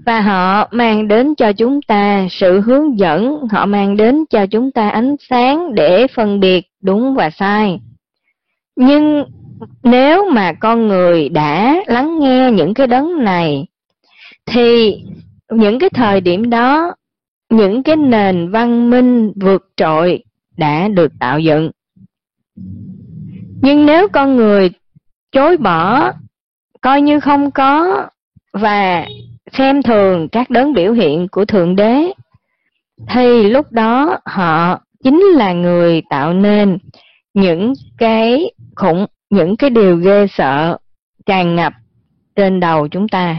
[0.06, 4.72] và họ mang đến cho chúng ta sự hướng dẫn, họ mang đến cho chúng
[4.72, 7.80] ta ánh sáng để phân biệt đúng và sai.
[8.76, 9.24] Nhưng
[9.84, 13.66] nếu mà con người đã lắng nghe những cái đấng này
[14.46, 14.98] thì
[15.52, 16.96] những cái thời điểm đó
[17.50, 20.24] những cái nền văn minh vượt trội
[20.58, 21.72] đã được tạo dựng.
[23.66, 24.72] Nhưng nếu con người
[25.32, 26.11] chối bỏ,
[26.82, 28.03] coi như không có
[28.53, 29.07] và
[29.51, 32.11] xem thường các đấng biểu hiện của Thượng Đế,
[33.09, 36.78] thì lúc đó họ chính là người tạo nên
[37.34, 40.78] những cái khủng, những cái điều ghê sợ
[41.26, 41.74] tràn ngập
[42.36, 43.38] trên đầu chúng ta.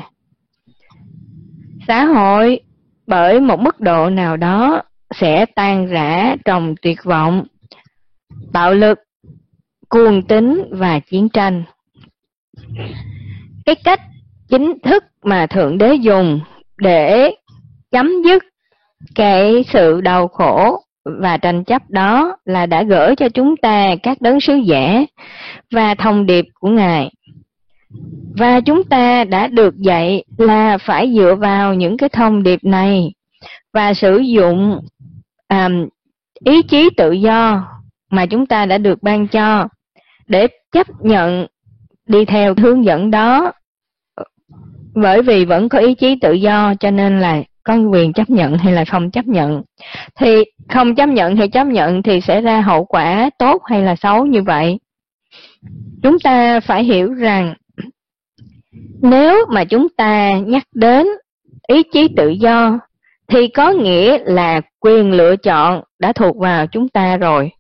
[1.89, 2.61] Xã hội
[3.07, 4.83] bởi một mức độ nào đó
[5.15, 7.45] sẽ tan rã trong tuyệt vọng,
[8.53, 8.99] bạo lực,
[9.95, 11.63] cuồng tín và chiến tranh.
[13.67, 14.01] Cái cách
[14.49, 16.41] chính thức mà Thượng Đế dùng
[16.79, 17.35] để
[17.91, 18.45] chấm dứt
[19.15, 24.21] cái sự đau khổ và tranh chấp đó là đã gửi cho chúng ta các
[24.21, 25.05] đấng sứ giả
[25.71, 27.11] và thông điệp của Ngài.
[28.39, 33.13] Và chúng ta đã được dạy là phải dựa vào những cái thông điệp này
[33.73, 34.81] và sử dụng
[35.49, 35.89] um,
[36.45, 37.69] ý chí tự do
[38.11, 39.69] mà chúng ta đã được ban cho
[40.27, 41.47] để chấp nhận
[42.07, 43.53] đi theo hướng dẫn đó.
[44.95, 48.59] Bởi vì vẫn có ý chí tự do cho nên là có quyền chấp nhận
[48.59, 49.63] hay là không chấp nhận.
[50.15, 53.97] Thì không chấp nhận thì chấp nhận thì sẽ ra hậu quả tốt hay là
[53.97, 54.79] xấu như vậy.
[56.03, 57.55] Chúng ta phải hiểu rằng
[59.03, 61.07] nếu mà chúng ta nhắc đến
[61.69, 62.79] ý chí tự do
[63.29, 67.51] thì có nghĩa là quyền lựa chọn đã thuộc vào chúng ta rồi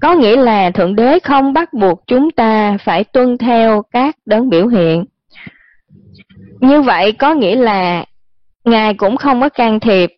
[0.00, 4.50] có nghĩa là thượng đế không bắt buộc chúng ta phải tuân theo các đấng
[4.50, 5.04] biểu hiện.
[6.60, 8.04] Như vậy có nghĩa là
[8.64, 10.10] ngài cũng không có can thiệp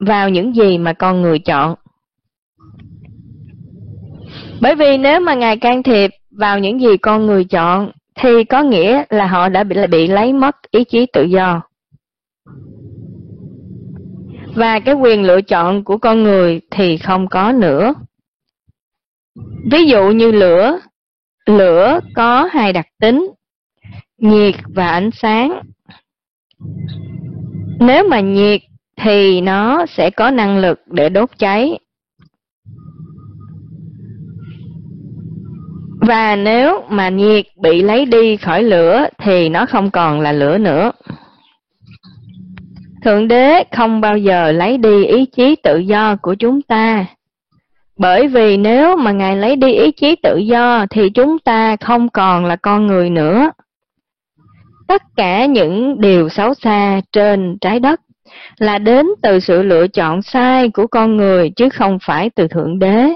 [0.00, 1.74] vào những gì mà con người chọn.
[4.60, 8.62] Bởi vì nếu mà ngài can thiệp vào những gì con người chọn thì có
[8.62, 11.62] nghĩa là họ đã bị, bị lấy mất ý chí tự do.
[14.54, 17.94] Và cái quyền lựa chọn của con người thì không có nữa
[19.70, 20.78] ví dụ như lửa.
[21.46, 23.30] Lửa có hai đặc tính,
[24.18, 25.60] nhiệt và ánh sáng.
[27.80, 28.60] Nếu mà nhiệt
[28.96, 31.78] thì nó sẽ có năng lực để đốt cháy.
[36.00, 40.58] Và nếu mà nhiệt bị lấy đi khỏi lửa thì nó không còn là lửa
[40.58, 40.92] nữa.
[43.04, 47.06] Thượng đế không bao giờ lấy đi ý chí tự do của chúng ta.
[47.98, 52.08] Bởi vì nếu mà Ngài lấy đi ý chí tự do thì chúng ta không
[52.08, 53.50] còn là con người nữa.
[54.88, 58.00] Tất cả những điều xấu xa trên trái đất
[58.58, 62.78] là đến từ sự lựa chọn sai của con người chứ không phải từ Thượng
[62.78, 63.08] Đế.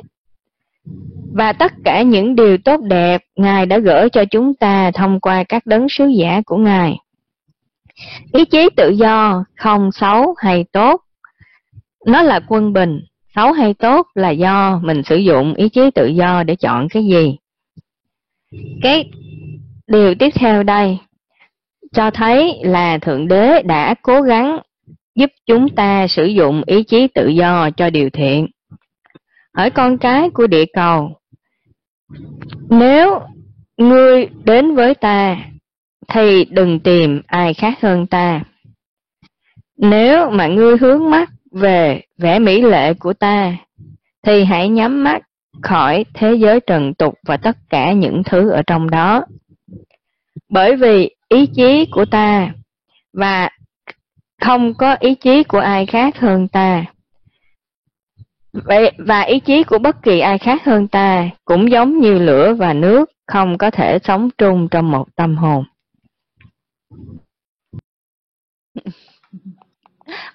[1.33, 5.45] Và tất cả những điều tốt đẹp Ngài đã gửi cho chúng ta thông qua
[5.45, 6.97] các đấng sứ giả của Ngài.
[8.33, 11.01] Ý chí tự do không xấu hay tốt,
[12.07, 13.01] nó là quân bình,
[13.41, 17.05] xấu hay tốt là do mình sử dụng ý chí tự do để chọn cái
[17.05, 17.37] gì.
[18.83, 19.11] Cái
[19.87, 20.99] điều tiếp theo đây
[21.93, 24.59] cho thấy là Thượng Đế đã cố gắng
[25.15, 28.47] giúp chúng ta sử dụng ý chí tự do cho điều thiện.
[29.55, 31.17] hỡi con cái của địa cầu,
[32.71, 33.21] nếu
[33.77, 35.37] ngươi đến với ta,
[36.09, 38.43] thì đừng tìm ai khác hơn ta.
[39.77, 43.57] Nếu mà ngươi hướng mắt về vẻ mỹ lệ của ta,
[44.23, 45.23] thì hãy nhắm mắt
[45.63, 49.25] khỏi thế giới trần tục và tất cả những thứ ở trong đó.
[50.49, 52.53] Bởi vì ý chí của ta
[53.13, 53.51] và
[54.41, 56.85] không có ý chí của ai khác hơn ta.
[58.53, 62.55] Vậy và ý chí của bất kỳ ai khác hơn ta cũng giống như lửa
[62.55, 65.65] và nước không có thể sống chung trong một tâm hồn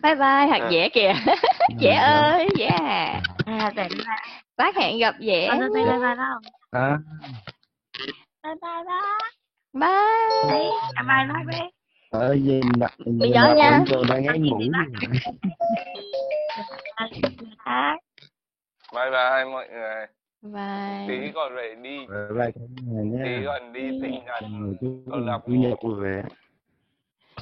[0.05, 1.13] bye bye thật dễ kìa.
[1.79, 3.87] Dễ ơi dễ à à để
[4.57, 6.39] bác hẹn gặp dễ con bye bye bye đâu
[6.71, 6.97] à
[8.43, 9.29] bye bye bye.
[9.73, 10.69] Bye.
[11.07, 11.69] Bye bye bye.
[12.11, 13.83] Ở gì đặt Bây giờ nha.
[13.91, 14.69] tôi đang ngáy mũi
[18.93, 19.45] bye bye.
[19.51, 20.05] Mọi người.
[20.41, 21.05] Bye.
[21.07, 21.97] Tí còn phải đi.
[22.07, 23.23] Bye bye cả nhà nhé.
[23.25, 24.43] tí còn đi sinh nhật
[25.11, 26.23] Con lập chủ nhật vui vẻ.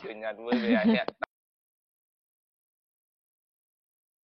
[0.04, 1.08] chủ nhật vui vẻ hẹn